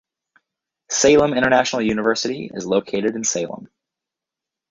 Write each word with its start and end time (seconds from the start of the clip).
Salem 0.89 1.35
International 1.35 1.83
University 1.83 2.49
is 2.55 2.65
located 2.65 3.15
in 3.15 3.23
Salem. 3.23 3.69